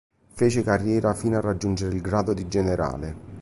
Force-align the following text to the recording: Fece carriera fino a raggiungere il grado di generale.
Fece 0.33 0.63
carriera 0.63 1.13
fino 1.13 1.37
a 1.37 1.41
raggiungere 1.41 1.93
il 1.93 2.01
grado 2.01 2.33
di 2.33 2.47
generale. 2.47 3.15